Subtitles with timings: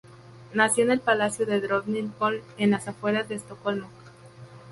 [0.55, 3.87] Nació en el Palacio de Drottningholm, en las afueras de Estocolmo.